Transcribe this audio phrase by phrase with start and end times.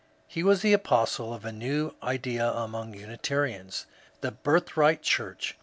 [0.27, 3.85] He was the apostle of a new idea among Unitarians,—
[4.21, 5.57] the birthright church.